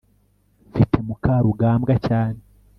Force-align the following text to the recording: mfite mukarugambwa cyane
mfite 0.69 0.97
mukarugambwa 1.07 1.93
cyane 2.07 2.39